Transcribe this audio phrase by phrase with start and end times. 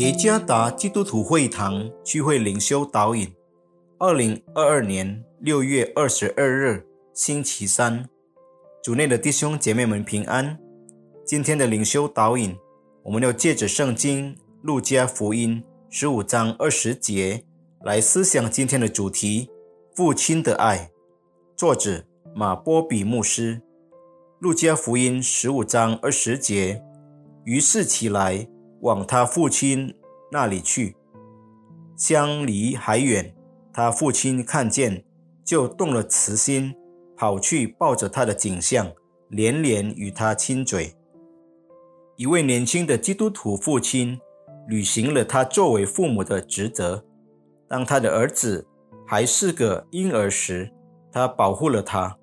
[0.00, 3.30] 耶加达基督徒会堂聚会灵修导引，
[3.98, 8.08] 二零二二年六月二十二日星期三，
[8.82, 10.58] 主内的弟兄姐妹们平安。
[11.26, 12.56] 今天的灵修导引，
[13.02, 17.44] 我们要借着圣经路加福音十五章二十节
[17.84, 19.50] 来思想今天的主题：
[19.94, 20.90] 父亲的爱。
[21.54, 23.60] 作者马波比牧师。
[24.38, 26.82] 路加福音十五章二十节，
[27.44, 28.48] 于是起来。
[28.82, 29.94] 往他父亲
[30.32, 30.96] 那里去，
[31.96, 33.34] 相离还远。
[33.72, 35.04] 他父亲看见，
[35.44, 36.74] 就动了慈心，
[37.16, 38.92] 跑去抱着他的景象，
[39.28, 40.94] 连连与他亲嘴。
[42.16, 44.20] 一位年轻的基督徒父亲
[44.68, 47.04] 履行了他作为父母的职责。
[47.68, 48.66] 当他的儿子
[49.06, 50.72] 还是个婴儿时，
[51.10, 52.16] 他保护了他。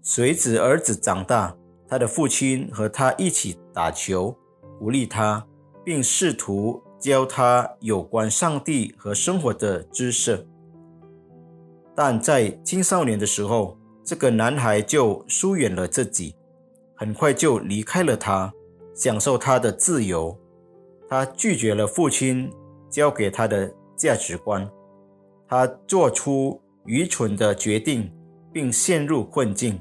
[0.00, 1.54] 随着儿子长大，
[1.86, 4.34] 他的父亲和他一起打球，
[4.78, 5.46] 鼓励他。
[5.84, 10.46] 并试图教他有关上帝和生活的知识，
[11.96, 16.36] 但在青少年的时候，这个男孩就疏远了自己，
[16.94, 18.52] 很快就离开了他，
[18.94, 20.38] 享受他的自由。
[21.08, 22.48] 他拒绝了父亲
[22.88, 24.70] 教给他的价值观，
[25.48, 28.14] 他做出愚蠢的决定，
[28.52, 29.76] 并陷入困境。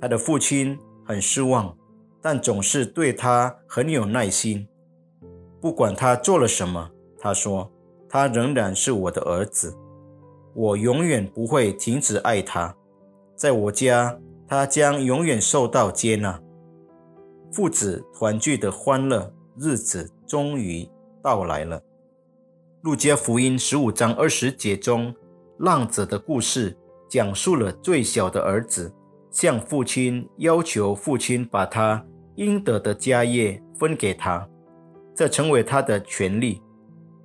[0.00, 1.72] 他的父亲很失望，
[2.20, 4.66] 但总是对他很有耐心。
[5.60, 7.70] 不管他做了什么，他说
[8.08, 9.76] ：“他仍然是我的儿子，
[10.54, 12.74] 我永远不会停止爱他。
[13.36, 16.40] 在我家，他将永远受到接纳。”
[17.52, 20.88] 父子团聚的欢乐日子终于
[21.22, 21.82] 到来了。
[22.82, 25.14] 路加福音十五章二十节中，
[25.58, 26.74] 浪子的故事
[27.08, 28.90] 讲述了最小的儿子
[29.30, 32.02] 向父亲要求父亲把他
[32.36, 34.48] 应得的家业分给他。
[35.20, 36.62] 这成为他的权利，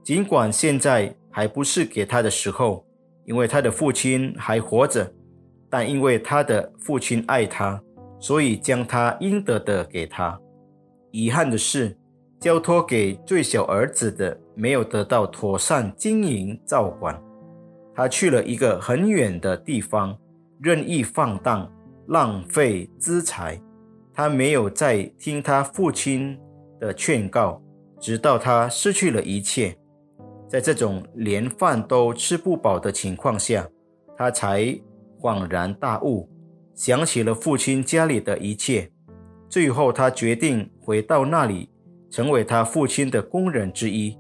[0.04, 2.86] 尽管现在还不是给他的时候，
[3.24, 5.10] 因为他的父亲还活着，
[5.70, 7.82] 但因为他的父亲爱他，
[8.20, 10.38] 所以将他应得的给他。
[11.12, 11.98] 遗憾的是，
[12.38, 17.18] 交托给最小儿子的没有得到妥善经营照管，
[17.96, 20.18] 他去了一个很远的地方，
[20.60, 21.72] 任意放荡，
[22.08, 23.58] 浪费资财。
[24.14, 26.38] 他没有再听他父亲
[26.78, 27.62] 的劝告。
[28.00, 29.78] 直到他失去了一切，
[30.48, 33.68] 在这种连饭都吃不饱的情况下，
[34.18, 34.78] 他才
[35.20, 36.30] 恍然大悟，
[36.74, 38.92] 想起了父亲家里的一切。
[39.50, 41.70] 最后，他决定回到那里，
[42.10, 44.18] 成为他父亲的工人之一。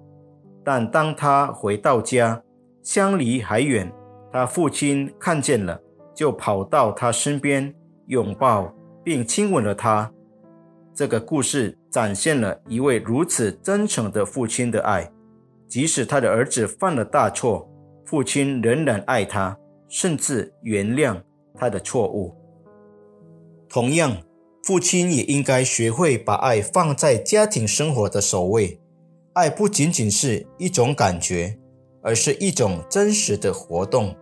[0.63, 2.41] 但当他回到家，
[2.81, 3.91] 相离还远，
[4.31, 5.79] 他父亲看见了，
[6.13, 7.73] 就跑到他身边，
[8.07, 10.11] 拥抱并亲吻了他。
[10.93, 15.09] 这个故事展现了一位如此真诚的父亲的爱，
[15.65, 17.71] 即使他的儿子犯了大错，
[18.03, 19.57] 父亲仍然爱他，
[19.87, 21.17] 甚至原谅
[21.57, 22.35] 他的错误。
[23.69, 24.17] 同样，
[24.65, 28.77] 父亲也应该学会把爱放在家庭生活的首位。
[29.31, 31.57] 爱不仅仅是一种感觉，
[32.01, 34.13] 而是一种真实的活动，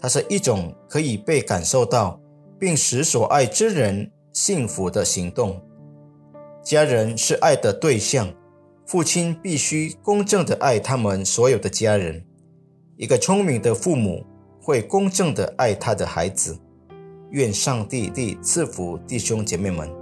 [0.00, 2.20] 它是一种可以被感受到，
[2.58, 5.64] 并使所爱之人幸福的行动。
[6.62, 8.32] 家人是爱的对象，
[8.86, 12.22] 父亲必须公正的爱他们所有的家人。
[12.96, 14.24] 一个聪明的父母
[14.60, 16.58] 会公正的爱他的孩子。
[17.30, 19.99] 愿上帝地赐福弟兄姐妹们。